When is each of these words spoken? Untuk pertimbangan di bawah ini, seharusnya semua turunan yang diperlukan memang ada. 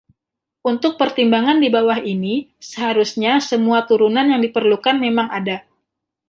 Untuk 0.71 0.93
pertimbangan 1.01 1.57
di 1.63 1.69
bawah 1.75 1.99
ini, 2.13 2.35
seharusnya 2.71 3.33
semua 3.49 3.79
turunan 3.89 4.27
yang 4.33 4.41
diperlukan 4.45 4.95
memang 5.05 5.27
ada. 5.39 5.57